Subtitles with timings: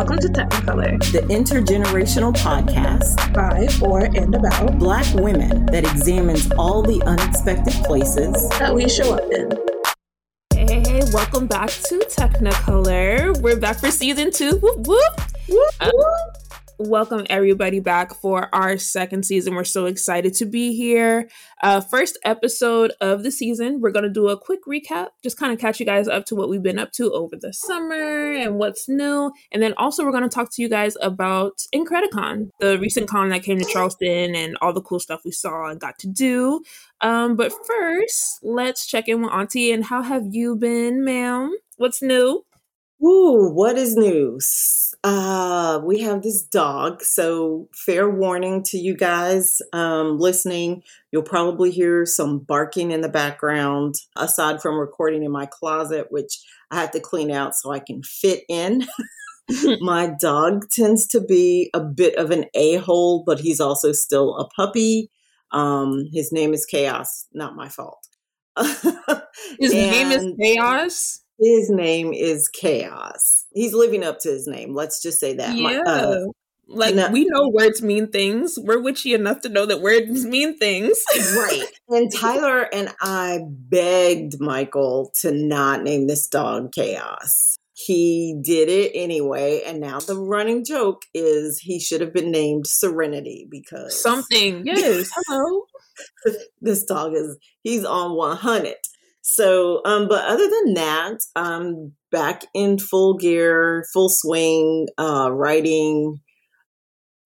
[0.00, 6.80] welcome to Technicolor, the intergenerational podcast by, for, and about Black women that examines all
[6.80, 9.50] the unexpected places that we show up in.
[10.54, 13.38] Hey, hey, welcome back to Technicolor.
[13.42, 14.56] We're back for season two.
[14.56, 15.20] Whoop, whoop.
[15.50, 15.90] Whoop, um,
[16.80, 19.54] welcome everybody back for our second season.
[19.54, 21.28] We're so excited to be here.
[21.62, 23.80] Uh, first episode of the season.
[23.82, 26.34] We're going to do a quick recap, just kind of catch you guys up to
[26.34, 29.30] what we've been up to over the summer and what's new.
[29.52, 33.28] And then also, we're going to talk to you guys about Incredicon, the recent con
[33.28, 36.62] that came to Charleston and all the cool stuff we saw and got to do.
[37.02, 39.70] Um, but first, let's check in with Auntie.
[39.70, 41.54] And how have you been, ma'am?
[41.76, 42.46] What's new?
[43.02, 44.89] Ooh, what is news?
[45.02, 50.82] Uh, we have this dog, so fair warning to you guys um, listening.
[51.10, 56.38] You'll probably hear some barking in the background, aside from recording in my closet, which
[56.70, 58.86] I have to clean out so I can fit in.
[59.80, 64.36] my dog tends to be a bit of an a hole, but he's also still
[64.36, 65.10] a puppy.
[65.52, 68.06] Um, his name is Chaos, not my fault.
[69.58, 71.20] his name is Chaos?
[71.40, 73.46] His name is Chaos.
[73.52, 74.74] He's living up to his name.
[74.74, 75.56] Let's just say that.
[75.56, 75.62] Yeah.
[75.62, 76.24] My, uh,
[76.72, 78.58] like we know words mean things.
[78.58, 81.02] We're witchy enough to know that words mean things.
[81.16, 81.64] right.
[81.88, 87.56] And Tyler and I begged Michael to not name this dog Chaos.
[87.74, 92.66] He did it anyway, and now the running joke is he should have been named
[92.66, 94.62] Serenity because something.
[94.66, 95.10] Yes.
[95.26, 95.64] Hello.
[96.60, 98.74] this dog is he's on 100
[99.22, 106.20] so, um, but other than that, I'm back in full gear, full swing, uh, writing,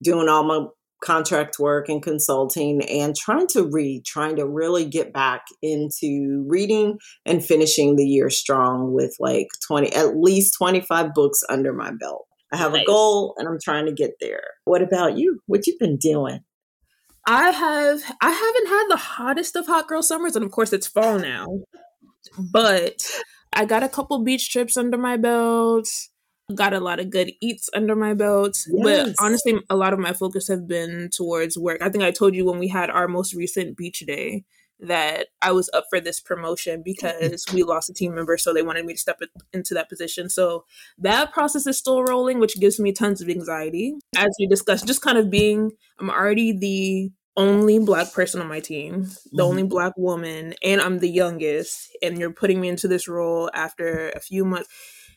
[0.02, 0.66] doing all my
[1.04, 6.98] contract work and consulting and trying to read, trying to really get back into reading
[7.26, 12.26] and finishing the year strong with like 20, at least 25 books under my belt.
[12.52, 12.82] I have nice.
[12.82, 14.42] a goal and I'm trying to get there.
[14.64, 15.40] What about you?
[15.46, 16.40] What you been doing?
[17.26, 20.86] I have I haven't had the hottest of hot girl summers, and of course it's
[20.86, 21.46] fall now.
[22.38, 23.06] But
[23.52, 25.88] I got a couple beach trips under my belt.
[26.54, 28.64] Got a lot of good eats under my belt.
[28.68, 29.14] Yes.
[29.16, 31.80] But honestly, a lot of my focus have been towards work.
[31.80, 34.44] I think I told you when we had our most recent beach day
[34.80, 38.60] that I was up for this promotion because we lost a team member, so they
[38.60, 39.20] wanted me to step
[39.52, 40.28] into that position.
[40.28, 40.64] So
[40.98, 43.94] that process is still rolling, which gives me tons of anxiety.
[44.16, 48.60] As we discussed, just kind of being, I'm already the only black person on my
[48.60, 49.40] team, the mm-hmm.
[49.40, 54.10] only black woman, and I'm the youngest, and you're putting me into this role after
[54.10, 54.68] a few months.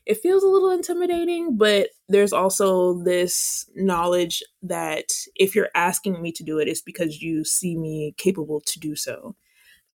[0.05, 5.05] It feels a little intimidating, but there's also this knowledge that
[5.35, 8.95] if you're asking me to do it, it's because you see me capable to do
[8.95, 9.35] so.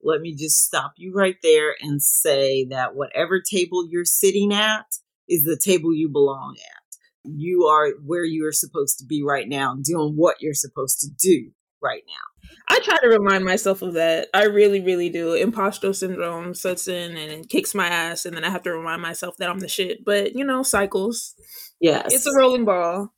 [0.02, 4.86] Let me just stop you right there and say that whatever table you're sitting at
[5.28, 6.96] is the table you belong at.
[7.24, 11.08] You are where you are supposed to be right now, doing what you're supposed to
[11.10, 11.50] do
[11.82, 12.50] right now.
[12.68, 14.28] I try to remind myself of that.
[14.34, 15.34] I really, really do.
[15.34, 19.36] Imposter syndrome sets in and kicks my ass, and then I have to remind myself
[19.38, 20.04] that I'm the shit.
[20.04, 21.34] But you know, cycles.
[21.80, 23.12] Yes, it's a rolling ball.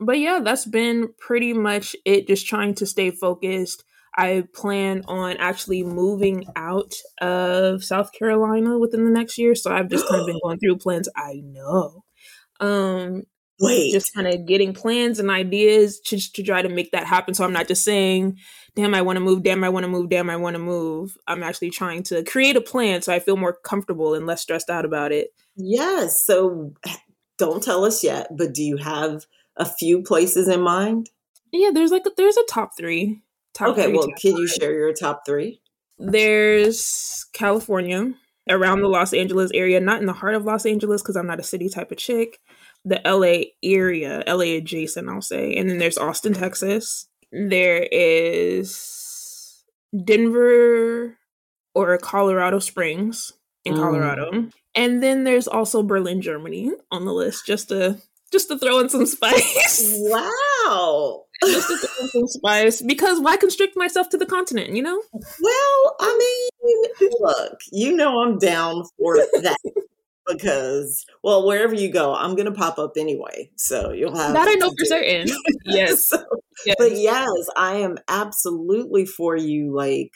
[0.00, 2.26] But yeah, that's been pretty much it.
[2.26, 3.84] Just trying to stay focused.
[4.16, 6.92] I plan on actually moving out
[7.22, 10.78] of South Carolina within the next year, so I've just kind of been going through
[10.78, 11.08] plans.
[11.16, 12.04] I know.
[12.60, 13.22] Um,
[13.62, 13.92] Wait.
[13.92, 17.32] Just kind of getting plans and ideas to, to try to make that happen.
[17.32, 18.38] So I'm not just saying,
[18.74, 21.16] damn, I want to move, damn, I want to move, damn, I want to move.
[21.28, 24.68] I'm actually trying to create a plan so I feel more comfortable and less stressed
[24.68, 25.28] out about it.
[25.54, 26.24] Yes.
[26.24, 26.74] So
[27.38, 31.10] don't tell us yet, but do you have a few places in mind?
[31.52, 33.22] Yeah, there's like a, there's a top three.
[33.54, 34.40] Top okay, three, well, can five.
[34.40, 35.60] you share your top three?
[35.98, 38.14] There's California,
[38.48, 41.38] around the Los Angeles area, not in the heart of Los Angeles because I'm not
[41.38, 42.40] a city type of chick
[42.84, 45.54] the LA area, LA adjacent, I'll say.
[45.56, 47.06] And then there's Austin, Texas.
[47.30, 49.62] There is
[50.04, 51.16] Denver
[51.74, 53.32] or Colorado Springs
[53.64, 53.78] in mm.
[53.78, 54.30] Colorado.
[54.30, 54.52] Mm.
[54.74, 57.98] And then there's also Berlin, Germany on the list just to
[58.32, 59.94] just to throw in some spice.
[59.98, 61.24] Wow.
[61.44, 62.80] just to throw in some spice.
[62.80, 65.02] Because why constrict myself to the continent, you know?
[65.12, 69.58] Well, I mean, look, you know I'm down for that
[70.32, 74.54] because well wherever you go i'm gonna pop up anyway so you'll have that i
[74.54, 75.26] know for certain.
[75.64, 76.08] Yes.
[76.08, 76.22] so,
[76.66, 76.76] yes.
[76.78, 80.10] but yes i am absolutely for you like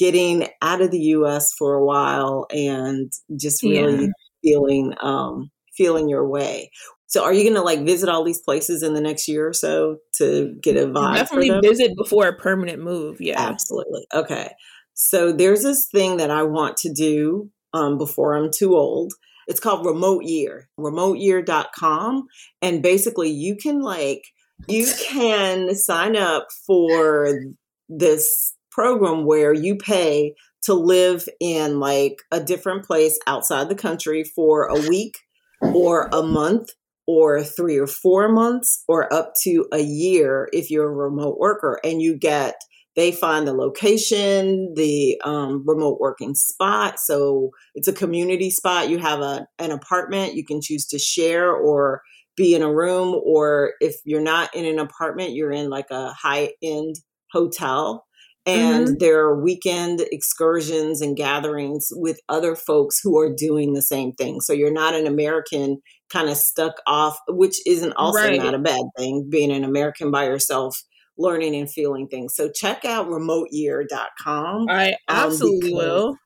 [0.00, 4.10] getting out of the us for a while and just really yeah.
[4.42, 6.70] feeling um feeling your way.
[7.06, 9.98] So are you gonna like visit all these places in the next year or so
[10.14, 13.40] to get a vibe definitely visit before a permanent move yeah.
[13.40, 14.06] Absolutely.
[14.14, 14.52] Okay.
[14.94, 19.12] So there's this thing that i want to do um, before i'm too old
[19.46, 22.26] it's called Remote Year, remoteyear.com.
[22.62, 24.22] And basically, you can like,
[24.68, 27.40] you can sign up for
[27.88, 34.24] this program where you pay to live in like a different place outside the country
[34.24, 35.16] for a week
[35.62, 36.70] or a month
[37.06, 41.80] or three or four months or up to a year if you're a remote worker
[41.82, 42.54] and you get
[43.00, 47.00] they find the location the um, remote working spot.
[47.00, 48.90] So it's a community spot.
[48.90, 52.02] You have a, an apartment you can choose to share or
[52.36, 56.12] be in a room or if you're not in an apartment you're in like a
[56.12, 56.96] high end
[57.32, 58.06] hotel.
[58.44, 58.94] And mm-hmm.
[58.98, 64.42] there are weekend excursions and gatherings with other folks who are doing the same thing.
[64.42, 65.80] So you're not an american
[66.12, 68.42] kind of stuck off which isn't also right.
[68.42, 70.82] not a bad thing being an american by yourself
[71.20, 76.16] learning and feeling things so check out remoteyear.com i um, absolutely um, will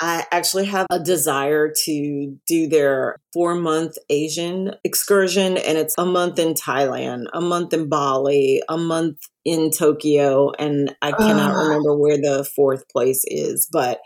[0.00, 6.04] I actually have a desire to do their four month Asian excursion, and it's a
[6.04, 11.62] month in Thailand, a month in Bali, a month in Tokyo, and I cannot uh.
[11.62, 14.00] remember where the fourth place is, but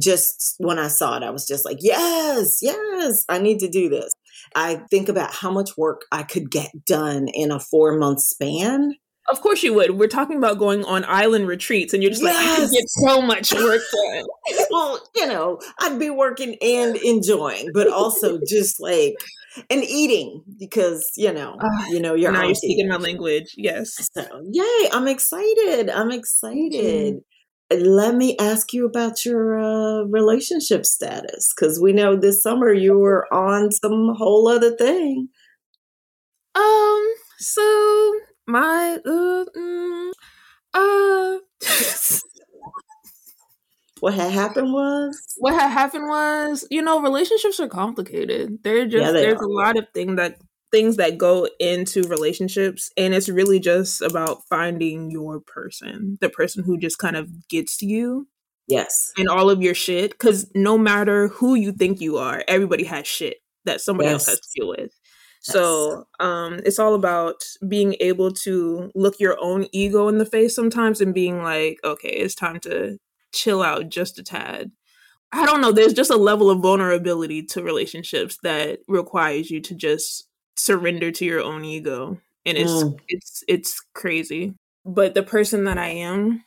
[0.00, 3.88] just when I saw it, I was just like, yes, yes, I need to do
[3.88, 4.12] this.
[4.56, 8.94] I think about how much work I could get done in a four month span.
[9.32, 9.92] Of course you would.
[9.92, 12.36] We're talking about going on island retreats, and you're just yes.
[12.36, 14.24] like, I can get so much work done.
[14.70, 19.14] well, you know, I'd be working and enjoying, but also just like
[19.70, 23.54] and eating because you know, uh, you know, you're now you're speaking my language.
[23.56, 24.06] Yes.
[24.12, 24.88] So yay!
[24.92, 25.88] I'm excited.
[25.88, 27.22] I'm excited.
[27.72, 27.84] Mm-hmm.
[27.84, 32.98] Let me ask you about your uh, relationship status because we know this summer you
[32.98, 35.30] were on some whole other thing.
[36.54, 37.14] Um.
[37.38, 40.12] So my uh, mm,
[40.74, 41.38] uh
[44.00, 49.04] what had happened was what had happened was you know relationships are complicated they're just
[49.04, 49.44] yeah, they there's are.
[49.44, 50.38] a lot of things that
[50.72, 56.64] things that go into relationships and it's really just about finding your person the person
[56.64, 58.26] who just kind of gets to you
[58.66, 62.84] yes and all of your shit because no matter who you think you are everybody
[62.84, 63.36] has shit
[63.66, 64.14] that somebody yes.
[64.14, 64.90] else has to deal with
[65.42, 70.54] so um, it's all about being able to look your own ego in the face
[70.54, 72.98] sometimes and being like, okay, it's time to
[73.32, 74.70] chill out just a tad.
[75.32, 75.72] I don't know.
[75.72, 81.24] There's just a level of vulnerability to relationships that requires you to just surrender to
[81.24, 82.98] your own ego, and it's mm.
[83.08, 84.54] it's it's crazy.
[84.84, 86.44] But the person that I am,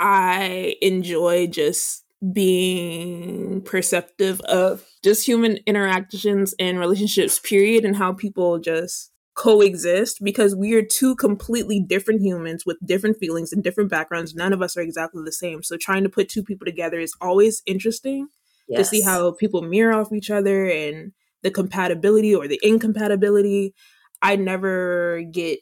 [0.00, 8.58] I enjoy just being perceptive of just human interactions and relationships, period, and how people
[8.58, 14.34] just coexist because we are two completely different humans with different feelings and different backgrounds.
[14.34, 15.62] None of us are exactly the same.
[15.62, 18.28] So trying to put two people together is always interesting
[18.68, 18.78] yes.
[18.78, 23.74] to see how people mirror off each other and the compatibility or the incompatibility.
[24.20, 25.60] I never get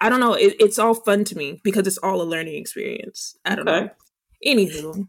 [0.00, 0.34] I don't know.
[0.34, 3.36] It, it's all fun to me because it's all a learning experience.
[3.44, 3.86] I don't okay.
[3.86, 3.90] know.
[4.46, 5.06] Anywho,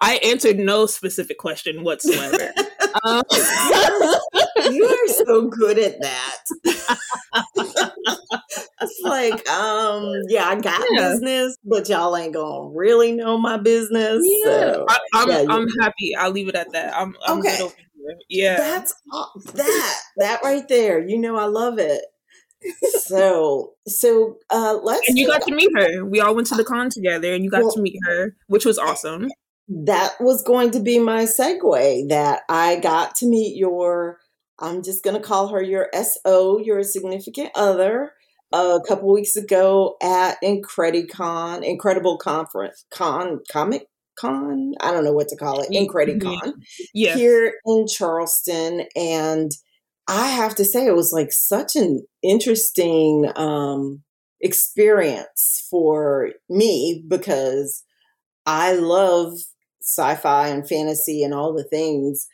[0.00, 2.52] I answered no specific question whatsoever.
[3.04, 3.22] um,
[4.70, 6.38] you are so good at that.
[8.80, 11.10] it's like, um, yeah, I got yeah.
[11.10, 14.22] business, but y'all ain't gonna really know my business.
[14.22, 16.16] Yeah, so, I, am I'm, yeah, I'm happy.
[16.16, 16.96] I'll leave it at that.
[16.96, 17.68] I'm, I'm okay.
[18.28, 18.94] Yeah, that's
[19.54, 21.06] that that right there.
[21.06, 22.02] You know, I love it
[23.00, 26.04] so so uh let's and you got to meet her.
[26.04, 28.64] We all went to the con together and you got well, to meet her which
[28.64, 29.30] was awesome.
[29.68, 34.18] That was going to be my segue that i got to meet your
[34.58, 35.88] i'm just going to call her your
[36.24, 38.12] so your significant other
[38.52, 43.86] a couple weeks ago at incredicon incredible conference con comic
[44.18, 44.74] con?
[44.80, 46.54] I don't know what to call it incredicon.
[46.94, 47.14] yeah.
[47.14, 49.50] here in charleston and
[50.08, 54.02] I have to say, it was like such an interesting um,
[54.40, 57.84] experience for me because
[58.44, 59.34] I love
[59.80, 62.26] sci fi and fantasy and all the things.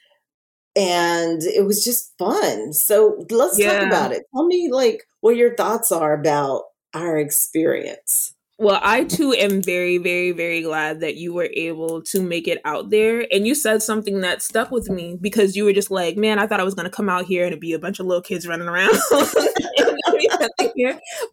[0.76, 2.72] And it was just fun.
[2.72, 3.80] So let's yeah.
[3.80, 4.22] talk about it.
[4.34, 6.62] Tell me, like, what your thoughts are about
[6.94, 8.34] our experience.
[8.61, 12.61] Well, I too am very, very, very glad that you were able to make it
[12.65, 13.25] out there.
[13.31, 16.49] And you said something that stuck with me because you were just like, man, I
[16.49, 18.21] thought I was going to come out here and it'd be a bunch of little
[18.21, 18.99] kids running around.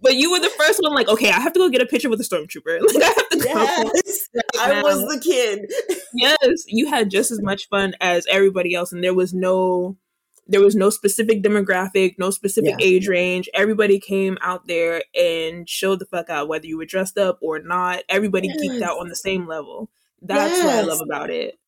[0.02, 2.12] but you were the first one, like, okay, I have to go get a picture
[2.12, 2.80] with a stormtrooper.
[2.94, 3.92] Like, I have to go.
[3.96, 4.30] Yes,
[4.60, 5.72] I was the kid.
[6.14, 8.92] yes, you had just as much fun as everybody else.
[8.92, 9.98] And there was no
[10.48, 12.86] there was no specific demographic, no specific yeah.
[12.86, 13.50] age range.
[13.54, 17.60] Everybody came out there and showed the fuck out, whether you were dressed up or
[17.60, 18.04] not.
[18.10, 18.58] Everybody yes.
[18.62, 19.90] geeked out on the same level.
[20.22, 20.66] That's yes.
[20.66, 21.60] what I love about it.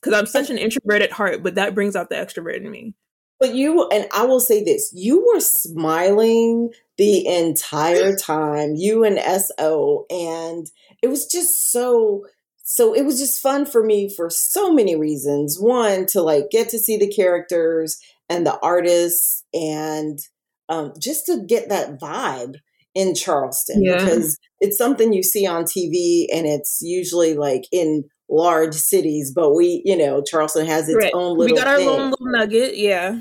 [0.00, 2.94] because I'm such an introvert at heart, but that brings out the extrovert in me.
[3.38, 9.18] But you, and I will say this you were smiling the entire time, you and
[9.18, 10.66] SO, and
[11.02, 12.26] it was just so.
[12.68, 15.56] So it was just fun for me for so many reasons.
[15.60, 20.18] One, to like get to see the characters and the artists and
[20.68, 22.54] um, just to get that vibe
[22.94, 23.98] in Charleston Yeah.
[23.98, 29.54] because it's something you see on TV and it's usually like in large cities, but
[29.54, 31.12] we, you know, Charleston has its Right.
[31.14, 31.54] own little.
[31.54, 31.88] We got our thing.
[31.88, 32.76] own little nugget.
[32.76, 33.20] Yeah.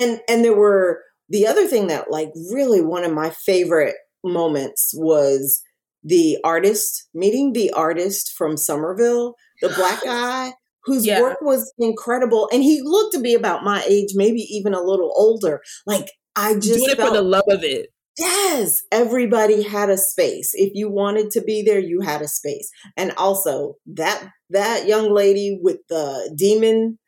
[0.00, 4.92] and and there were the other thing that like really one of my favorite moments
[4.94, 5.62] was
[6.02, 10.52] the artist meeting the artist from Somerville, the black guy
[10.84, 11.20] whose Yeah.
[11.20, 15.12] work was incredible and he looked to be about my age, maybe even a little
[15.16, 15.60] older.
[15.86, 17.90] Like I just Doing it for the love of it.
[18.18, 20.52] Yes, everybody had a space.
[20.54, 22.70] If you wanted to be there, you had a space.
[22.96, 26.98] And also that that young lady with the demon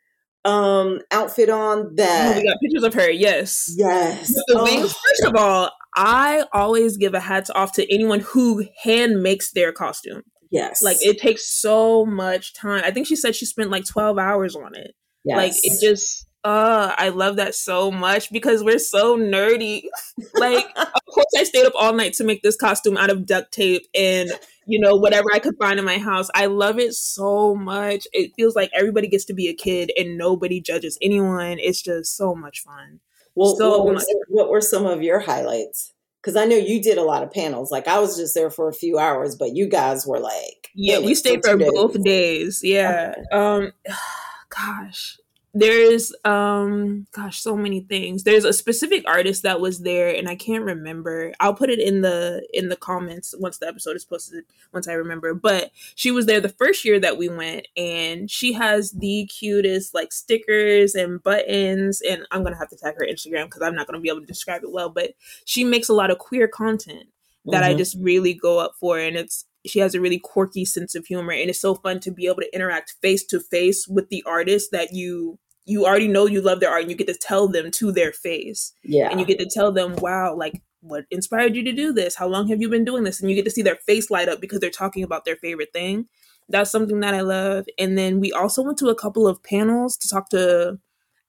[0.45, 3.09] um outfit on Oh, that we got pictures of her.
[3.09, 3.73] Yes.
[3.77, 4.29] yes.
[4.29, 4.93] With the Oh, wings.
[4.93, 9.71] First of all, I always give a hats off to anyone who hand makes their
[9.71, 10.23] costume.
[10.51, 10.81] Yes.
[10.81, 12.81] Like it takes so much time.
[12.85, 14.95] I think she said she spent like 12 hours on it.
[15.23, 15.37] yes.
[15.37, 19.83] Like it just uh I love that so much because we're so nerdy.
[20.35, 23.51] like of course I stayed up all night to make this costume out of duct
[23.51, 24.29] tape and
[24.65, 26.29] you know whatever I could find in my house.
[26.35, 28.07] I love it so much.
[28.13, 31.57] It feels like everybody gets to be a kid and nobody judges anyone.
[31.59, 32.99] It's just so much fun.
[33.35, 34.03] well, so what, were, much.
[34.29, 35.93] what were some of your highlights?
[36.27, 37.71] Because I know you did a lot of panels.
[37.71, 40.99] Like I was just there for a few hours, but you guys were like Yeah,
[40.99, 41.71] we stayed for days.
[41.73, 42.59] both days.
[42.61, 43.15] Yeah.
[43.31, 43.71] Um
[44.49, 45.17] gosh.
[45.59, 48.23] There's um gosh, so many things.
[48.23, 51.33] There's a specific artist that was there and I can't remember.
[51.39, 54.93] I'll put it in the in the comments once the episode is posted once I
[54.93, 55.33] remember.
[55.33, 59.93] But she was there the first year that we went and she has the cutest
[59.95, 63.75] like stickers and buttons and I'm going to have to tag her Instagram cuz I'm
[63.75, 65.13] not going to be able to describe it well, but
[65.45, 67.07] she makes a lot of queer content
[67.45, 67.77] that I Mhm.
[67.77, 68.99] just really go up for.
[68.99, 72.11] And it's she has a really quirky sense of humor, and it's so fun to
[72.11, 76.25] be able to interact face to face with the artist that you you already know
[76.25, 79.09] you love their art, and you get to tell them to their face, yeah.
[79.09, 82.15] and you get to tell them, "Wow, like." What inspired you to do this?
[82.15, 83.19] How long have you been doing this?
[83.19, 85.73] And you get to see their face light up because they're talking about their favorite
[85.73, 86.05] thing.
[86.47, 87.65] That's something that I love.
[87.77, 90.79] And then we also went to a couple of panels to talk to.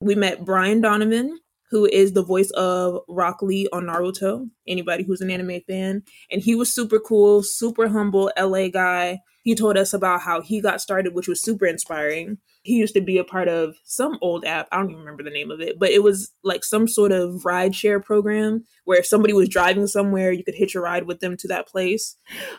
[0.01, 1.41] We met Brian Donovan,
[1.71, 4.49] who is the voice of Rock Lee on Naruto.
[4.67, 9.21] Anybody who's an anime fan, and he was super cool, super humble LA guy.
[9.43, 12.39] He told us about how he got started, which was super inspiring.
[12.69, 14.69] He used to be a part of some old app.
[14.71, 17.47] I don't even remember the name of it, but it was like some sort of
[17.47, 21.21] ride share program where if somebody was driving somewhere, you could hitch a ride with
[21.21, 22.17] them to that place.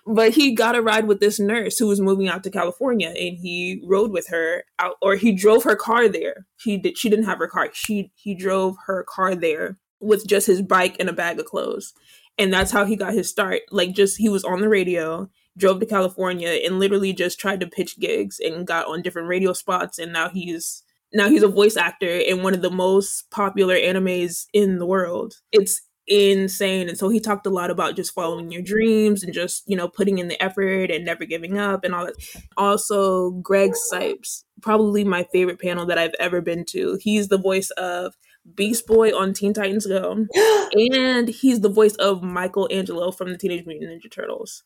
[0.08, 3.38] But he got a ride with this nurse who was moving out to California and
[3.38, 6.48] he rode with her out or he drove her car there.
[6.64, 7.70] He did she didn't have her car.
[7.74, 11.94] She he drove her car there with just his bike and a bag of clothes.
[12.40, 13.62] And that's how he got his start.
[13.70, 17.68] Like just he was on the radio, drove to California and literally just tried to
[17.68, 21.76] pitch gigs and got on different radio spots and now he's now he's a voice
[21.76, 25.36] actor in one of the most popular animes in the world.
[25.52, 26.90] It's insane.
[26.90, 29.88] And so he talked a lot about just following your dreams and just, you know,
[29.88, 32.16] putting in the effort and never giving up and all that.
[32.58, 36.98] Also, Greg Cipes, probably my favorite panel that I've ever been to.
[37.02, 38.16] He's the voice of
[38.56, 40.26] Beast Boy on Teen Titans Go,
[40.74, 44.64] and he's the voice of Michelangelo from the Teenage Mutant Ninja Turtles.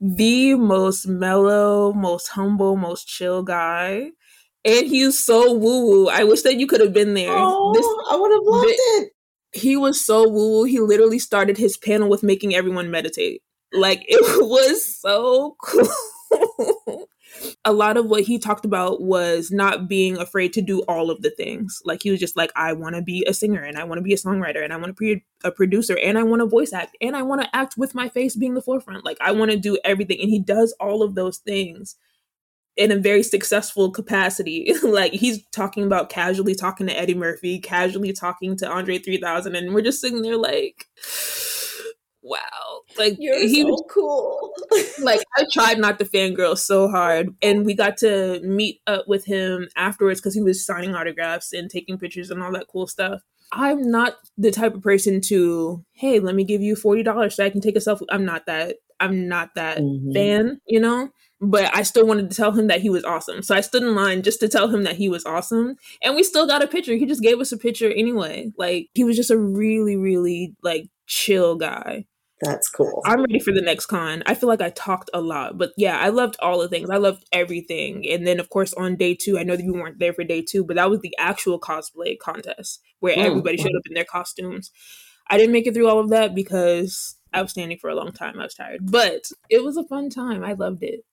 [0.00, 4.10] The most mellow, most humble, most chill guy.
[4.64, 6.08] And he's so woo woo.
[6.08, 7.28] I wish that you could have been there.
[7.28, 9.12] Oh, This I would have loved it.
[9.52, 10.64] he was so woo woo.
[10.64, 13.42] He literally started his panel with making everyone meditate.
[13.72, 15.88] Like it was so cool.
[17.64, 21.22] a lot of what he talked about was not being afraid to do all of
[21.22, 21.80] the things.
[21.84, 24.02] Like he was just like, I want to be a singer and I want to
[24.02, 26.72] be a songwriter and I want to be a producer and I want to voice
[26.72, 29.04] act and I want to act with my face being the forefront.
[29.04, 30.20] Like I want to do everything.
[30.20, 31.96] And he does all of those things
[32.76, 34.72] in a very successful capacity.
[34.82, 39.74] like he's talking about casually talking to Eddie Murphy, casually talking to Andre 3000, and
[39.74, 40.86] we're just sitting there like,
[42.22, 42.80] wow.
[42.96, 44.52] Like You're he so was cool.
[45.04, 49.24] like I tried not to fangirl so hard, and we got to meet up with
[49.24, 53.22] him afterwards because he was signing autographs and taking pictures and all that cool stuff.
[53.52, 57.44] I'm not the type of person to, hey, let me give you forty dollars so
[57.44, 58.06] I can take a selfie.
[58.10, 58.76] I'm not that.
[59.00, 60.12] I'm not that Mhm.
[60.14, 61.10] fan, you know.
[61.42, 63.94] But I still wanted to tell him that he was awesome, so I stood in
[63.94, 66.94] line just to tell him that he was awesome, and we still got a picture.
[66.96, 68.52] He just gave us a picture anyway.
[68.58, 72.04] Like he was just a really, really like chill guy
[72.42, 73.02] That's cool.
[73.04, 74.22] I'm ready for the next con.
[74.26, 76.88] I feel like I talked a lot, but yeah, I loved all the things.
[76.88, 78.08] I loved everything.
[78.08, 80.40] And then, of course, on day two, I know that you weren't there for day
[80.42, 83.26] two, but that was the actual cosplay contest where Mm.
[83.26, 84.70] everybody showed up in their costumes.
[85.28, 88.12] I didn't make it through all of that because I was standing for a long
[88.12, 88.38] time.
[88.40, 90.42] I was tired, but it was a fun time.
[90.42, 91.04] I loved it.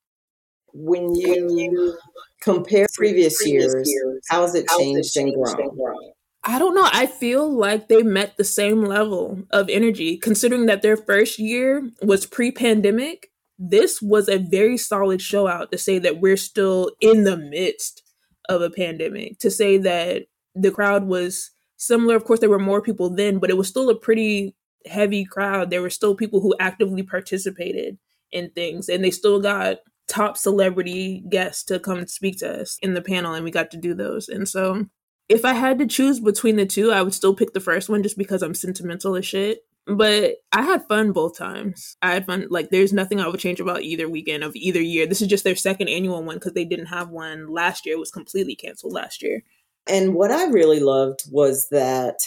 [0.73, 1.97] when you
[2.41, 3.89] compare previous years,
[4.29, 6.11] how has it changed and grown?
[6.43, 6.87] I don't know.
[6.91, 11.89] I feel like they met the same level of energy, considering that their first year
[12.01, 13.31] was pre pandemic.
[13.59, 18.03] This was a very solid show out to say that we're still in the midst
[18.47, 22.15] of a pandemic, to say that the crowd was similar.
[22.15, 25.69] Of course, there were more people then, but it was still a pretty heavy crowd.
[25.69, 27.97] There were still people who actively participated
[28.31, 29.77] in things, and they still got
[30.07, 33.77] top celebrity guests to come speak to us in the panel, and we got to
[33.77, 34.29] do those.
[34.29, 34.85] And so
[35.29, 38.03] if I had to choose between the two, I would still pick the first one
[38.03, 39.65] just because I'm sentimental as shit.
[39.85, 41.95] But I had fun both times.
[42.01, 42.47] I had fun.
[42.49, 45.07] Like, there's nothing I would change about either weekend of either year.
[45.07, 47.95] This is just their second annual one because they didn't have one last year.
[47.95, 49.43] It was completely canceled last year.
[49.87, 52.17] And what I really loved was that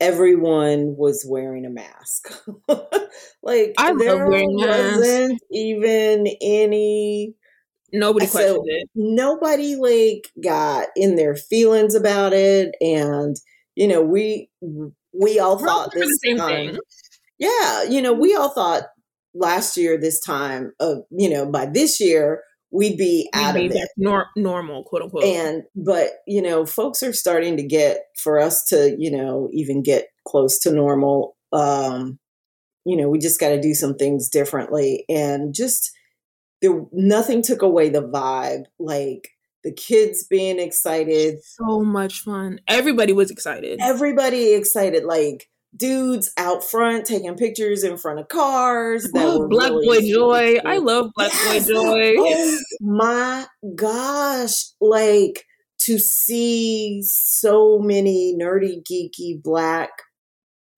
[0.00, 2.32] everyone was wearing a mask.
[3.42, 7.34] like I there wasn't even any
[7.92, 8.88] Nobody So- questioned it.
[8.94, 13.36] nobody like got in their feelings about it and
[13.74, 14.50] you know we
[15.12, 16.78] we all We're thought this same time, thing.
[17.38, 18.84] yeah you know we all thought
[19.34, 23.76] last year this time of you know by this year we'd be out We'd of
[23.76, 25.24] it nor- normal, quote unquote.
[25.24, 29.82] and but you know folks are starting to get for us to you know even
[29.82, 32.18] get close to normal um
[32.84, 35.92] you know we just got to do some things differently and just
[36.66, 39.28] there nothing took away the vibe like
[39.64, 42.60] the kids being excited so much fun.
[42.68, 43.78] Everybody was excited.
[43.82, 49.70] everybody excited like dudes out front taking pictures in front of cars that Oh, Black
[49.70, 50.50] really Boy Joy.
[50.52, 50.66] cute.
[50.66, 51.66] I love Black Yes.
[51.68, 52.14] Boy Joy.
[52.18, 54.64] Oh my gosh.
[54.80, 55.44] Like
[55.80, 59.90] to see so many nerdy, geeky black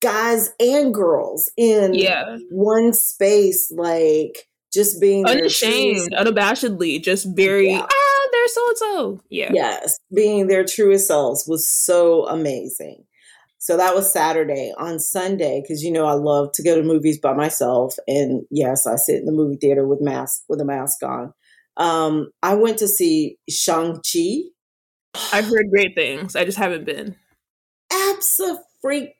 [0.01, 2.37] guys and girls in Yeah.
[2.51, 7.87] one space, like just being Unashamed, unabashedly, just very, Yeah.
[7.89, 9.21] ah, they're so and so.
[9.29, 9.51] Yeah.
[9.53, 13.05] Yes, being their truest selves was so amazing.
[13.57, 14.73] So that was Saturday.
[14.77, 18.87] On Sunday, because you know I love to go to movies by myself, and yes,
[18.87, 21.33] I sit in the movie theater with mask with a mask on.
[21.75, 24.43] Um, I went to see Shang Chi.
[25.33, 26.35] I've heard great things.
[26.35, 27.15] I just haven't been.
[27.91, 29.13] Absolutely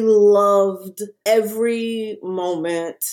[0.00, 3.04] loved every moment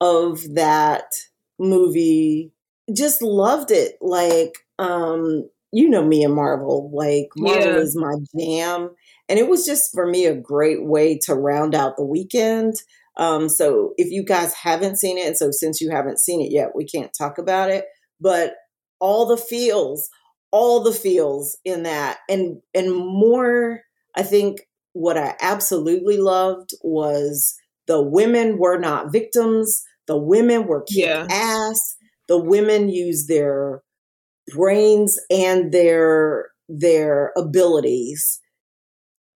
[0.00, 1.14] of that
[1.58, 2.52] movie.
[2.94, 3.96] Just loved it.
[4.00, 6.90] Like, um, you know me and Marvel.
[6.92, 7.82] Like Marvel Yeah.
[7.82, 8.90] is my jam.
[9.28, 12.74] And it was just for me a great way to round out the weekend.
[13.18, 16.52] Um, so if you guys haven't seen it, and so since you haven't seen it
[16.52, 17.84] yet, we can't talk about it.
[18.20, 18.54] But
[19.00, 20.08] all the feels,
[20.52, 23.82] all the feels in that, and and more,
[24.16, 24.60] I think
[24.92, 27.54] what I absolutely loved was
[27.86, 29.82] the women were not victims.
[30.08, 31.26] The women were kick Yeah.
[31.30, 31.96] ass.
[32.26, 33.82] The women used their
[34.54, 38.40] brains and their their abilities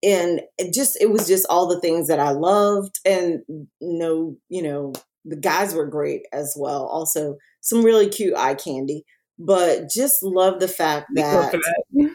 [0.03, 3.41] and it just it was just all the things that I loved and
[3.81, 4.93] no you know
[5.25, 9.05] the guys were great as well also some really cute eye candy
[9.39, 12.15] but just love the fact We go for that that.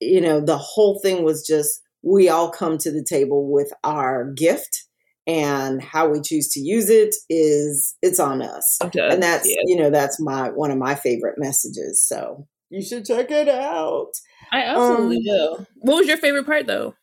[0.00, 4.30] you know the whole thing was just we all come to the table with our
[4.32, 4.84] gift
[5.26, 9.62] and how we choose to use it is it's on us Sometimes, and that's yeah.
[9.64, 14.12] you know that's my one of my favorite messages so you should check it out
[14.50, 15.66] I absolutely um, will.
[15.76, 16.94] What was your favorite part though?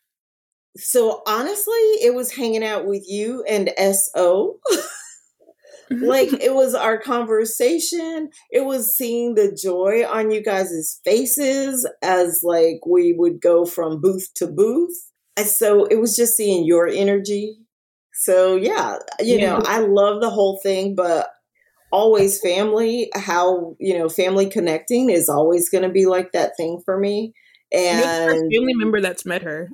[0.76, 3.70] so honestly it was hanging out with you and
[4.14, 4.58] so
[5.90, 12.40] like it was our conversation it was seeing the joy on you guys' faces as
[12.44, 16.86] like we would go from booth to booth and so it was just seeing your
[16.86, 17.56] energy
[18.20, 21.30] so yeah you know i love the whole thing but
[21.90, 26.80] always family how you know family connecting is always going to be like that thing
[26.84, 27.32] for me
[27.72, 29.70] You're the first and family member that's met her.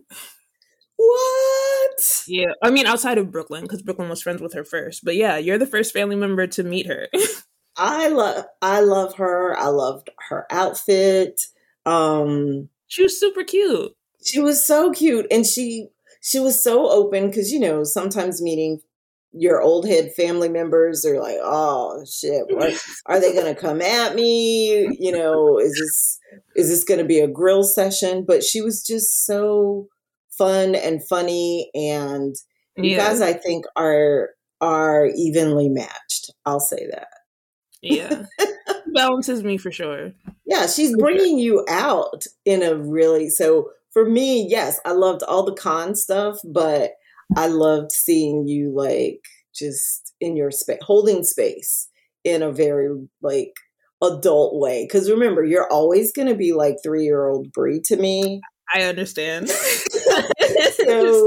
[0.96, 5.04] what Yeah, I mean outside of Brooklyn because Brooklyn was friends with her first.
[5.04, 7.09] But yeah, you're the first family member to meet her.
[7.76, 9.56] I love I love her.
[9.59, 11.40] I loved her outfit.
[11.85, 13.92] Um she was super cute.
[14.24, 15.88] she was so cute and she
[16.26, 18.80] she was so open cuz you know sometimes meeting
[19.38, 22.72] your old head family members are like, "Oh shit, what
[23.06, 24.88] are they going to come at me?
[24.98, 26.18] You know, is this
[26.56, 29.88] is this going to be a grill session?" But she was just so
[30.38, 32.34] fun and funny and
[32.76, 33.08] you Yeah.
[33.08, 36.30] guys I think are are evenly matched.
[36.46, 37.08] I'll say that.
[37.82, 38.24] Yeah.
[38.94, 40.12] Balances me for sure.
[40.46, 45.46] Yeah, she's bringing you out in a really so for me, yes, I loved all
[45.46, 46.90] the con stuff, but
[47.35, 49.22] I loved seeing you like
[49.54, 51.88] just in your space, holding space
[52.22, 52.90] in a very
[53.22, 53.54] like
[54.04, 54.85] adult way.
[54.85, 58.42] Because remember, you're always going to be like three year old Brie to me.
[58.74, 59.48] I understand.
[60.85, 61.26] so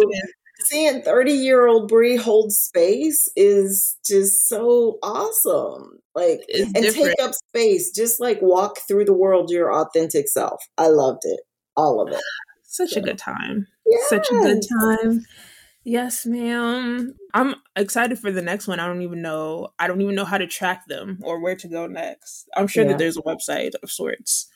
[0.59, 5.97] seeing 30 year old Brie hold space is just so awesome.
[6.13, 7.15] Like, It's and different.
[7.17, 10.61] take up space, just like walk through the world your authentic self.
[10.77, 11.39] I loved it.
[11.75, 12.21] All of it.
[12.69, 13.67] Such a good time.
[14.07, 15.25] Such a good time.
[15.83, 17.15] Yes, ma'am.
[17.33, 18.79] I'm excited for the next one.
[18.79, 19.69] I don't even know.
[19.79, 22.47] I don't even know how to track them or where to go next.
[22.55, 22.89] I'm sure Yeah.
[22.91, 24.47] that there's a website of sorts.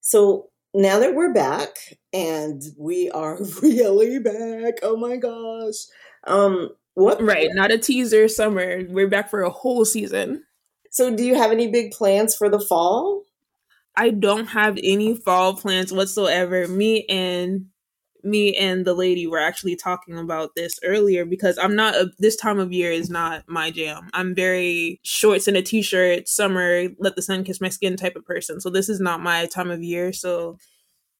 [0.00, 1.76] So now that we're back
[2.12, 5.76] and we are really back, oh my gosh.
[6.26, 8.82] Um, what Right, not a teaser summer.
[8.88, 10.44] We're back for a whole season.
[10.90, 13.22] So do you have any big plans for the fall?
[14.00, 16.66] I don't have any fall plans whatsoever.
[16.66, 17.66] Me and
[18.22, 22.34] me and the lady were actually talking about this earlier because I'm not a, this
[22.34, 24.08] time of year is not my jam.
[24.14, 28.24] I'm very shorts and a t-shirt, summer, let the sun kiss my skin type of
[28.24, 28.58] person.
[28.58, 30.14] So this is not my time of year.
[30.14, 30.56] So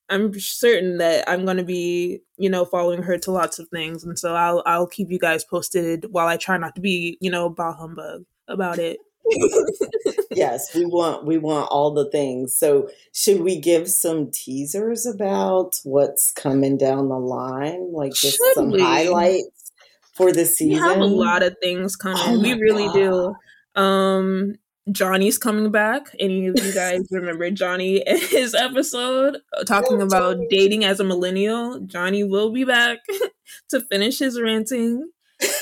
[0.09, 4.05] I'm certain that I'm going to be, you know, following her to lots of things,
[4.05, 7.31] and so I'll I'll keep you guys posted while I try not to be, you
[7.31, 8.99] know, bah humbug about it.
[10.31, 12.57] yes, we want we want all the things.
[12.57, 17.93] So should we give some teasers about what's coming down the line?
[17.93, 18.81] Like just Should some we?
[18.81, 19.73] highlights
[20.15, 20.83] for the season.
[20.83, 22.19] We have a lot of things coming.
[22.21, 23.35] Oh we really God.
[23.75, 23.81] do.
[23.83, 24.55] Um
[24.91, 26.15] Johnny's coming back.
[26.19, 31.05] Any of you guys remember Johnny and his episode uh, talking about dating as a
[31.05, 31.81] millennial?
[31.81, 32.99] Johnny will be back
[33.71, 35.11] to finish his ranting.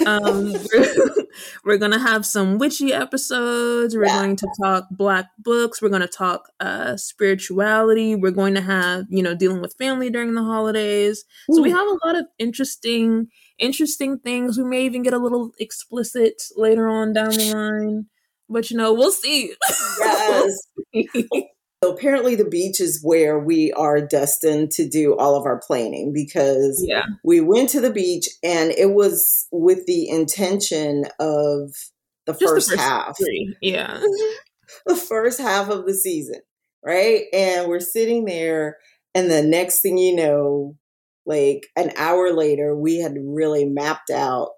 [0.06, 1.10] Um, we're,
[1.64, 3.94] we're gonna have some witchy episodes.
[3.96, 4.18] We're Yeah.
[4.20, 5.80] going to talk black books.
[5.82, 8.14] We're gonna talk uh, spirituality.
[8.16, 11.24] We're going to have you know dealing with family during the holidays.
[11.50, 14.58] So we have a lot of interesting, interesting things.
[14.58, 18.06] We may even get a little explicit later on down the line,
[18.48, 19.54] but you know we'll see.
[20.00, 20.58] Yes.
[21.82, 26.12] So apparently the beach is where we are destined to do all of our planning
[26.12, 31.72] because yeah, we went to the beach and it was with the intention of
[32.26, 33.16] the first, the first half.
[33.16, 33.56] three.
[33.62, 34.00] Yeah,
[34.86, 36.40] the first half of the season
[36.84, 37.24] right?
[37.32, 38.78] And we're sitting there
[39.14, 40.76] and the next thing you know
[41.26, 44.54] like an hour later we had really mapped out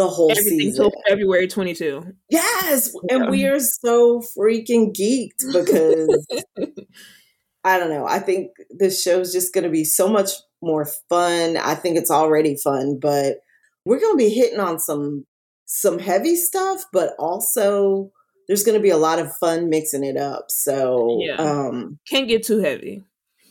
[0.00, 2.02] the whole everything season February twenty two.
[2.30, 6.26] yes and we are so freaking geeked because
[7.64, 8.06] I don't know.
[8.06, 10.30] I think this show is just going to be so much
[10.62, 11.58] more fun.
[11.58, 13.40] I think it's already fun, but
[13.84, 15.26] we're going to be hitting on some
[15.66, 18.10] some heavy stuff, but also
[18.48, 20.46] there's going to be a lot of fun mixing it up.
[20.48, 21.36] So, Yeah.
[21.36, 23.04] um Can't get too heavy.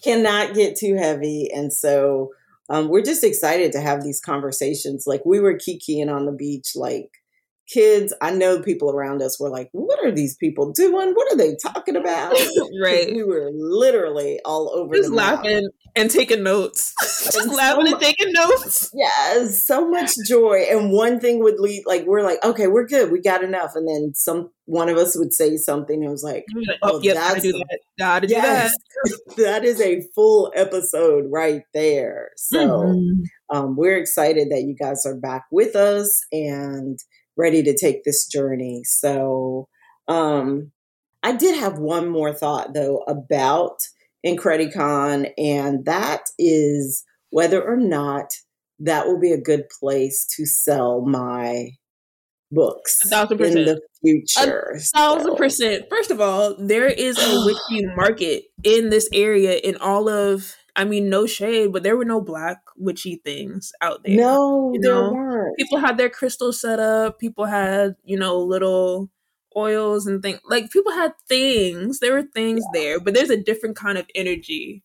[0.04, 2.32] cannot get too heavy and so
[2.70, 5.06] um we're just excited to have these conversations.
[5.08, 7.10] Like we were kikiing on the beach like
[7.70, 11.14] kids, I know people around us were like, "What are these people doing?
[11.14, 12.34] What are they talking about?"
[12.84, 13.14] right.
[13.14, 16.94] we were literally all over Just laughing and taking notes.
[17.32, 18.92] Just laughing so and taking notes.
[18.94, 20.66] Yes, so much joy.
[20.70, 23.72] And one thing would lead like we're like, okay, we're good, we got enough.
[23.76, 26.68] And then some one of us would say something and it was like, You'd be
[26.68, 27.80] like, Oh, oh, yep, that's- do that.
[27.98, 28.74] Gotta do yes,
[29.38, 32.30] that is a full episode right there.
[32.34, 32.40] that.
[32.40, 33.24] So Mhm.
[33.50, 37.00] um, we're excited that you guys are back with us and
[37.38, 38.84] ready to take this journey.
[38.86, 39.68] So
[40.08, 40.72] um,
[41.24, 43.80] I did have one more thought though about
[44.26, 48.26] Incredicon, and that is whether or not
[48.80, 51.70] that will be a good place to sell my
[52.52, 54.74] books A thousand in the future.
[54.76, 55.86] A thousand So, percent.
[55.90, 59.58] First of all, there is a witchy market in this area.
[59.58, 64.02] In all of, I mean, no shade, but there were no black witchy things out
[64.04, 64.16] there.
[64.16, 65.58] No, you there weren't.
[65.58, 67.20] people had their crystals set up.
[67.20, 69.10] People had, you know, little
[69.56, 70.40] oils and things.
[70.46, 72.00] Like people had things.
[72.00, 74.84] There were things there, but there's a different kind of energy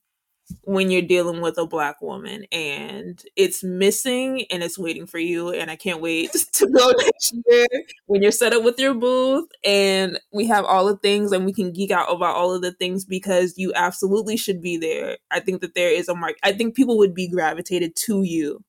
[0.62, 5.50] when you're dealing with a black woman and it's missing and it's waiting for you
[5.50, 7.66] and i can't wait to go next year
[8.07, 11.53] when you're set up with your booth and we have all the things and we
[11.53, 15.40] can geek out about all of the things because you absolutely should be there i
[15.40, 18.62] think that there is a mark i think people would be gravitated to you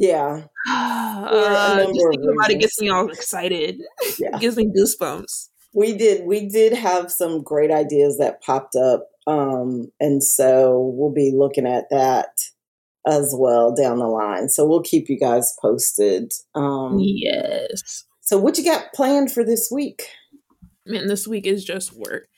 [0.00, 3.80] Yeah, uh, just number of thinking about it gets me all excited
[4.18, 4.38] Yeah.
[4.40, 6.24] gives me goosebumps we did.
[6.26, 11.66] We did have some great ideas that popped up, um, and so we'll be looking
[11.66, 12.40] at that
[13.06, 14.48] as well down the line.
[14.48, 16.32] So we'll keep you guys posted.
[16.54, 18.04] Um, yes.
[18.20, 20.08] So what you got planned for this week?
[20.86, 22.28] Man, this week is just work.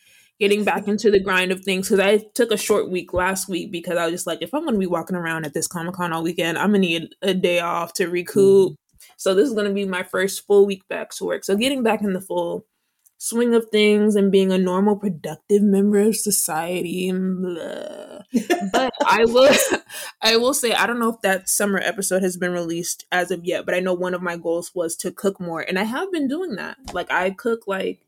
[0.42, 3.70] Getting back into the grind of things because I took a short week last week
[3.70, 5.94] because I was just like, if I'm going to be walking around at this Comic
[5.94, 8.72] Con all weekend, I'm going to need a day off to recoup.
[8.72, 9.12] Mm-hmm.
[9.18, 11.44] So this is going to be my first full week back to work.
[11.44, 12.66] So getting back in the full
[13.18, 17.12] swing of things and being a normal, productive member of society.
[18.72, 19.54] but I will,
[20.22, 23.44] I will say, I don't know if that summer episode has been released as of
[23.44, 26.10] yet, but I know one of my goals was to cook more, and I have
[26.10, 26.78] been doing that.
[26.92, 28.00] Like I cook like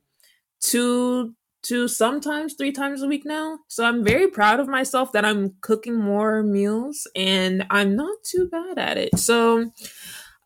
[0.61, 3.59] two two sometimes three times a week now.
[3.69, 8.49] So I'm very proud of myself that I'm cooking more meals and I'm not too
[8.49, 9.19] bad at it.
[9.19, 9.73] So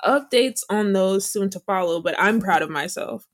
[0.04, 3.26] updates on those soon to follow, but I'm proud of myself.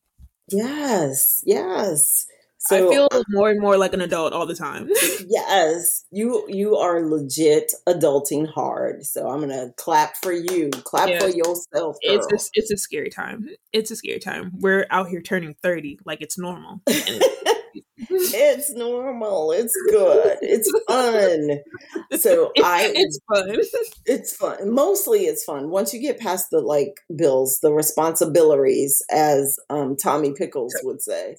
[0.51, 2.27] Yes, yes.
[2.59, 4.89] So I feel uh, more and more like an adult all the time.
[5.29, 9.05] yes, you you are legit adulting hard.
[9.05, 10.71] So I'm gonna clap for you.
[10.71, 11.19] Clap yeah.
[11.19, 11.67] for yourself.
[11.73, 11.97] Girl.
[12.01, 13.49] It's a, it's a scary time.
[13.75, 14.53] It's a scary time.
[14.55, 16.81] We're out here turning thirty like it's normal.
[18.11, 19.53] it's normal.
[19.53, 20.39] It's good.
[20.43, 21.61] It's fun.
[22.19, 23.57] So I it's fun.
[24.07, 24.71] It's fun.
[24.71, 25.71] Mostly it's fun.
[25.71, 31.37] Once you get past the like bills, the responsibilities, as um, Tommy Pickles would say.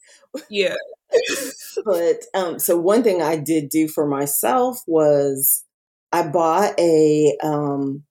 [0.49, 0.75] Yeah.
[1.85, 5.63] but um, so one thing I did do for myself was
[6.11, 8.03] I bought a um,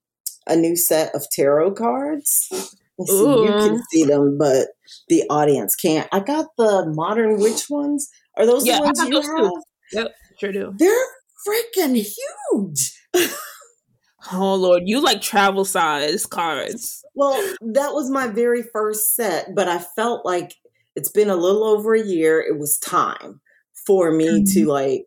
[0.46, 2.48] a new set of tarot cards.
[3.06, 4.68] See, you can see them, but
[5.08, 6.08] the audience can't.
[6.12, 8.08] I got the modern witch ones.
[8.36, 9.24] Are those yeah, the ones you have?
[9.24, 9.62] Too.
[9.92, 10.74] Yep, sure do.
[10.76, 11.06] They're
[11.46, 13.00] freaking huge.
[14.32, 17.04] oh Lord, you like travel size cards.
[17.14, 20.54] Well, that was my very first set, but I felt like
[20.96, 22.40] it's been a little over a year.
[22.40, 23.40] It was time
[23.86, 24.60] for me mm-hmm.
[24.60, 25.06] to like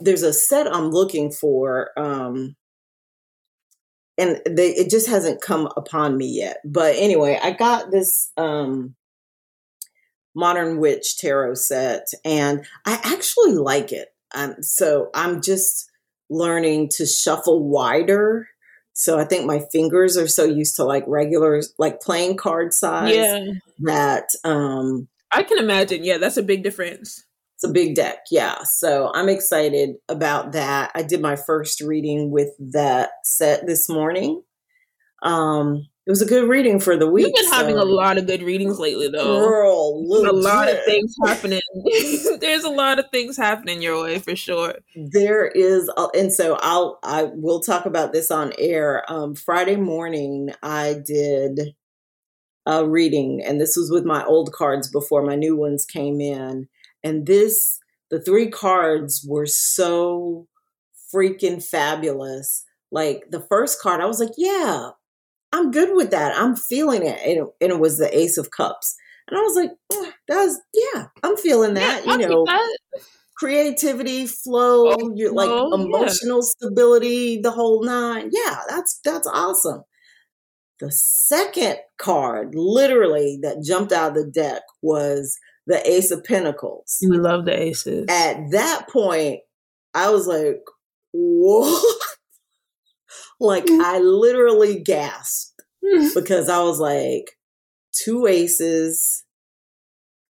[0.00, 2.54] there's a set I'm looking for um
[4.16, 6.58] and they it just hasn't come upon me yet.
[6.64, 8.94] But anyway, I got this um
[10.38, 14.14] Modern Witch tarot set, and I actually like it.
[14.32, 15.90] Um, so I'm just
[16.30, 18.48] learning to shuffle wider.
[18.92, 23.16] So I think my fingers are so used to like regular, like playing card size
[23.16, 23.40] yeah.
[23.80, 26.04] that um, I can imagine.
[26.04, 27.24] Yeah, that's a big difference.
[27.56, 28.62] It's a big deck, yeah.
[28.62, 30.92] So I'm excited about that.
[30.94, 34.44] I did my first reading with that set this morning.
[35.24, 37.26] Um, it was a good reading for the week.
[37.26, 37.56] You've been so.
[37.56, 39.40] having a lot of good readings lately, though.
[39.40, 41.60] Girl, a lot of things happening.
[42.40, 44.76] There's a lot of things happening your way for sure.
[44.96, 49.04] There is, and so I'll I will talk about this on air.
[49.12, 51.74] Um, Friday morning, I did
[52.64, 56.68] a reading, and this was with my old cards before my new ones came in,
[57.04, 60.48] and this the three cards were so
[61.14, 62.64] freaking fabulous.
[62.90, 64.92] Like the first card, I was like, yeah,
[65.52, 66.36] I'm good with that.
[66.36, 67.18] I'm feeling it.
[67.24, 67.44] And, it.
[67.60, 68.96] and, it was the Ace of Cups.
[69.28, 72.04] And I was like, oh, that's, yeah, I'm feeling that.
[72.06, 72.46] Yeah, you know,
[73.36, 76.48] creativity, flow, oh, you're like oh, emotional yeah.
[76.48, 78.30] stability, the whole nine.
[78.32, 79.82] Yeah, that's, that's awesome.
[80.80, 86.98] The second card, literally, that jumped out of the deck was the Ace of Pentacles.
[87.02, 88.06] We love the aces.
[88.08, 89.40] At that point,
[89.94, 90.62] I was like,
[91.12, 91.84] what?
[93.40, 93.80] Like mm.
[93.80, 95.62] I literally gasped
[96.14, 97.30] because I was like,
[97.92, 99.24] two aces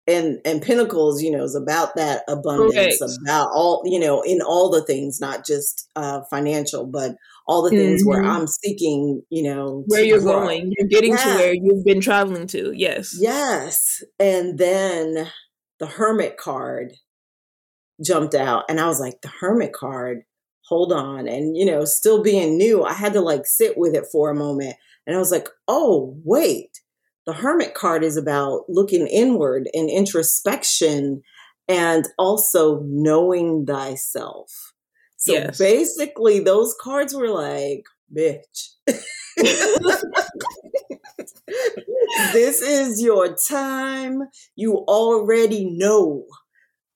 [0.07, 4.69] and and Pentacles, you know, is about that abundance, about all, you know, in all
[4.71, 7.15] the things, not just uh financial, but
[7.47, 8.09] all the things mm-hmm.
[8.09, 10.41] where I'm seeking, you know, where you're grow.
[10.41, 10.73] going.
[10.77, 11.23] You're getting yeah.
[11.23, 12.73] to where you've been traveling to.
[12.75, 13.15] Yes.
[13.19, 14.03] Yes.
[14.19, 15.27] And then
[15.79, 16.93] the Hermit card
[18.05, 20.23] jumped out and I was like, the Hermit card
[20.69, 21.27] hold on.
[21.27, 24.35] And, you know, still being new, I had to like sit with it for a
[24.35, 24.75] moment.
[25.07, 26.79] And I was like, oh, wait,
[27.25, 31.23] the hermit card is about looking inward and introspection
[31.67, 34.73] and also knowing thyself.
[35.17, 35.57] So yes.
[35.57, 37.83] basically, those cards were like,
[38.15, 38.69] bitch.
[42.31, 44.21] this is your time.
[44.55, 46.25] You already know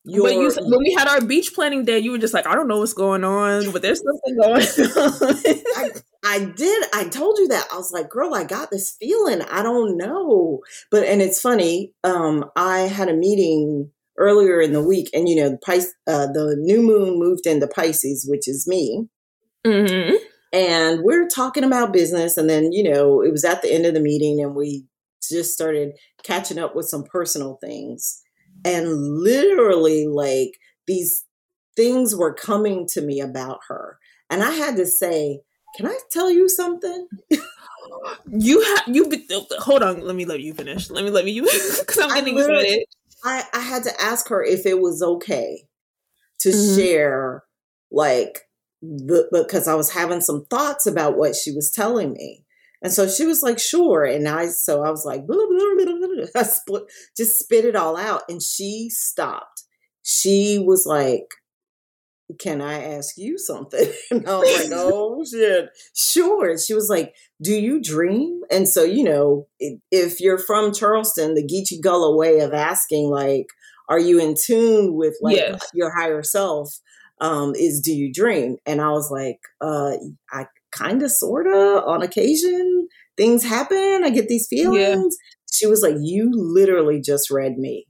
[0.05, 2.55] your, but you, when we had our beach planning day, you were just like, I
[2.55, 4.61] don't know what's going on, but there's something going
[4.97, 5.63] on.
[5.75, 5.89] I,
[6.25, 6.85] I did.
[6.93, 7.67] I told you that.
[7.71, 9.41] I was like, girl, I got this feeling.
[9.43, 10.59] I don't know.
[10.91, 15.37] But, and it's funny, um, I had a meeting earlier in the week, and you
[15.37, 19.07] know, the, Pis- uh, the new moon moved into Pisces, which is me.
[19.65, 20.15] Mm-hmm.
[20.51, 22.35] And we're talking about business.
[22.35, 24.85] And then, you know, it was at the end of the meeting, and we
[25.31, 28.19] just started catching up with some personal things
[28.65, 28.87] and
[29.19, 31.25] literally like these
[31.75, 33.97] things were coming to me about her
[34.29, 35.41] and i had to say
[35.75, 37.07] can I tell you something?
[38.29, 39.27] you have you be,
[39.59, 40.05] hold on.
[40.05, 40.89] Let me let you finish.
[40.89, 41.43] Let me let me you
[41.79, 42.85] because I'm getting excited.
[43.23, 45.63] I I had to ask her if it was okay
[46.41, 46.75] to mm-hmm.
[46.75, 47.43] share
[47.91, 48.41] like
[48.81, 52.42] the because I was having some thoughts about what she was telling me.
[52.83, 54.03] And so she was like, sure.
[54.03, 56.83] And I, so I was like, blah, blah, blah, I split,
[57.15, 58.23] just spit it all out.
[58.27, 59.63] And she stopped.
[60.03, 61.25] She was like,
[62.39, 63.87] can I ask you something?
[64.11, 66.57] And I was like, oh shit, sure.
[66.57, 68.41] She was like, do you dream?
[68.51, 73.47] And so, you know, if you're from Charleston, the Geechee Gullah way of asking, like,
[73.89, 75.65] are you in tune with like yes.
[75.73, 76.79] your higher self?
[77.21, 78.57] Um, is do you dream?
[78.65, 79.93] And I was like, uh,
[80.31, 84.01] I kind of, sort of, on occasion, things happen.
[84.03, 85.15] I get these feelings.
[85.19, 85.35] Yeah.
[85.51, 87.85] She was like, you literally just read me.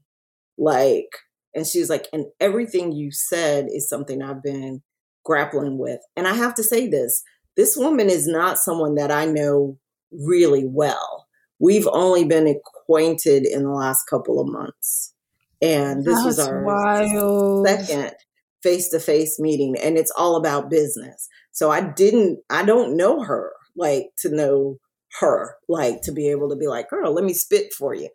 [0.58, 1.08] Like,
[1.56, 4.82] and she was like, and everything you said is something I've been
[5.24, 6.00] grappling with.
[6.16, 7.24] And I have to say this
[7.56, 9.78] this woman is not someone that I know
[10.12, 11.28] really well.
[11.60, 15.14] We've only been acquainted in the last couple of months.
[15.62, 17.68] And this That's was our wild.
[17.68, 18.16] second
[18.64, 21.28] face to face meeting, and it's all about business.
[21.52, 24.78] So I didn't, I don't know her like to know
[25.20, 28.10] her, like to be able to be like, girl, let me spit for you.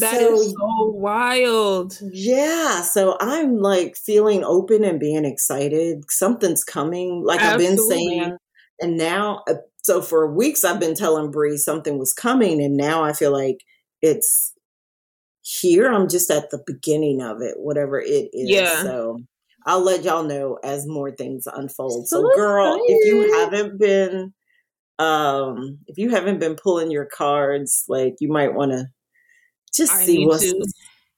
[0.00, 1.98] That so, is so wild.
[2.12, 2.82] Yeah.
[2.82, 6.10] So I'm like feeling open and being excited.
[6.10, 7.66] Something's coming, like Absolutely.
[7.66, 8.36] I've been saying.
[8.80, 12.62] And now, uh, so for weeks, I've been telling Bree something was coming.
[12.62, 13.64] And now I feel like
[14.02, 14.52] it's
[15.40, 15.90] here.
[15.90, 18.50] I'm just at the beginning of it, whatever it is.
[18.50, 18.82] Yeah.
[18.82, 19.20] So
[19.66, 22.08] I'll let y'all know as more things unfold.
[22.08, 22.84] So, so girl, excited.
[22.88, 24.32] if you haven't been,
[24.98, 28.86] um, if you haven't been pulling your cards, like you might want to
[29.74, 30.66] just I see what's to.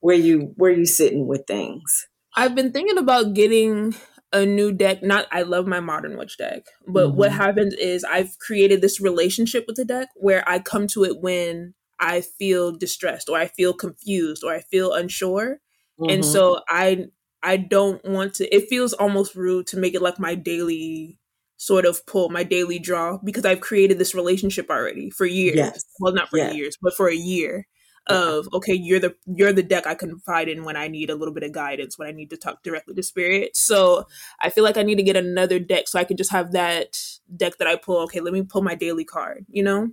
[0.00, 2.08] where you where you sitting with things.
[2.36, 3.94] I've been thinking about getting
[4.32, 5.02] a new deck.
[5.02, 7.18] Not I love my modern witch deck, but mm-hmm.
[7.18, 11.20] what happens is I've created this relationship with the deck where I come to it
[11.20, 15.60] when I feel distressed or I feel confused or I feel unsure.
[16.00, 16.10] Mm-hmm.
[16.10, 17.06] And so I
[17.42, 21.18] I don't want to it feels almost rude to make it like my daily
[21.56, 25.56] sort of pull, my daily draw because I've created this relationship already for years.
[25.56, 25.84] Yes.
[25.98, 26.54] Well, not for yes.
[26.54, 27.66] years, but for a year
[28.06, 31.34] of okay you're the you're the deck i confide in when i need a little
[31.34, 34.06] bit of guidance when i need to talk directly to spirit so
[34.40, 36.98] i feel like i need to get another deck so i can just have that
[37.36, 39.88] deck that i pull okay let me pull my daily card you know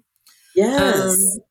[0.55, 1.43] yes um,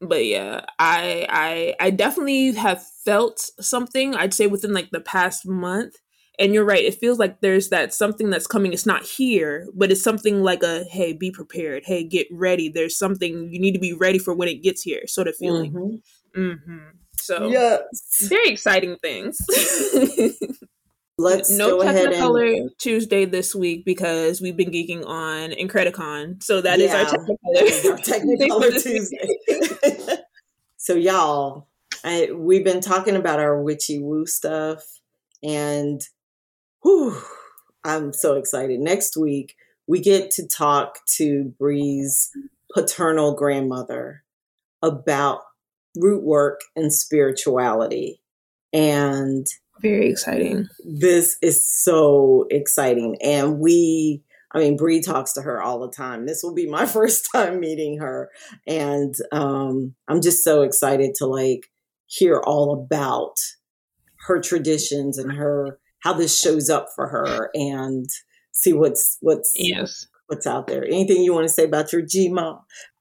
[0.00, 5.46] but yeah i i i definitely have felt something i'd say within like the past
[5.46, 5.96] month
[6.38, 9.90] and you're right it feels like there's that something that's coming it's not here but
[9.90, 13.80] it's something like a hey be prepared hey get ready there's something you need to
[13.80, 16.40] be ready for when it gets here sort of feeling mm-hmm.
[16.40, 16.88] Mm-hmm.
[17.16, 17.80] so yes
[18.28, 19.38] very exciting things
[21.18, 22.70] Let's no Technicolor and...
[22.78, 26.42] Tuesday this week because we've been geeking on Incredicon.
[26.42, 30.22] So that yeah, is our Technicolor, our Technicolor Tuesday.
[30.76, 31.66] so y'all,
[32.04, 35.00] I, we've been talking about our witchy woo stuff,
[35.42, 36.00] and
[36.82, 37.20] Whew,
[37.84, 38.80] I'm so excited.
[38.80, 42.30] Next week, we get to talk to Bree's
[42.72, 44.22] paternal grandmother
[44.82, 45.40] about
[45.96, 48.20] root work and spirituality.
[48.72, 49.46] And
[49.80, 50.68] very exciting.
[50.84, 53.16] This is so exciting.
[53.22, 56.26] And we, I mean, Bree talks to her all the time.
[56.26, 58.30] This will be my first time meeting her.
[58.66, 61.70] And um, I'm just so excited to like
[62.06, 63.36] hear all about
[64.26, 68.06] her traditions and her how this shows up for her and
[68.52, 70.84] see what's what's yes what's out there.
[70.84, 72.60] Anything you want to say about your GMA?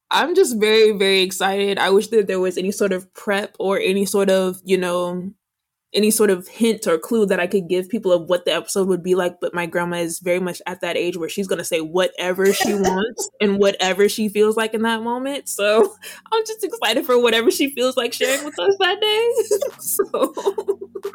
[0.10, 1.78] I'm just very, very excited.
[1.78, 5.32] I wish that there was any sort of prep or any sort of, you know,
[5.97, 8.88] any sort of hint or clue that I could give people of what the episode
[8.88, 9.41] would be like.
[9.41, 12.53] But my grandma is very much at that age where she's going to say whatever
[12.53, 15.49] she wants and whatever she feels like in that moment.
[15.49, 15.95] So
[16.31, 19.69] I'm just excited for whatever she feels like sharing with us that day.
[19.79, 20.07] so,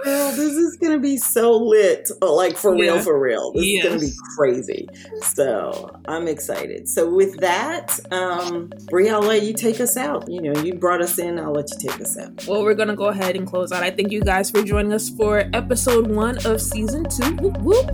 [0.04, 2.10] girl, this is going to be so lit.
[2.20, 2.94] Like for yeah.
[2.94, 3.52] real, for real.
[3.52, 3.84] This yes.
[3.84, 4.88] is going to be crazy.
[5.22, 6.88] So I'm excited.
[6.88, 10.28] So with that, um, Bree, I'll let you take us out.
[10.28, 11.38] You know, you brought us in.
[11.38, 12.46] I'll let you take us out.
[12.48, 13.84] Well, we're going to go ahead and close out.
[13.84, 17.36] I thank you guys for joining us for episode one of season two.
[17.36, 17.86] Whoop, whoop.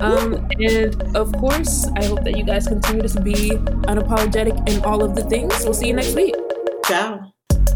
[0.00, 3.50] Um, and of course, I hope that you guys continue to be
[3.86, 5.54] unapologetic in all of the things.
[5.62, 6.34] We'll see you next week.
[6.86, 7.23] Ciao.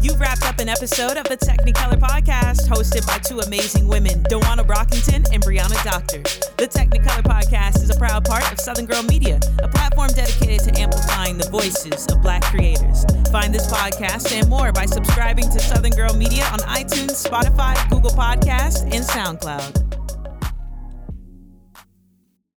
[0.01, 4.65] You've wrapped up an episode of the Technicolor podcast hosted by two amazing women, Dawana
[4.65, 6.21] Brockington and Brianna Doctor.
[6.55, 10.79] The Technicolor podcast is a proud part of Southern Girl Media, a platform dedicated to
[10.79, 13.03] amplifying the voices of Black creators.
[13.29, 18.11] Find this podcast and more by subscribing to Southern Girl Media on iTunes, Spotify, Google
[18.11, 19.98] Podcasts, and SoundCloud.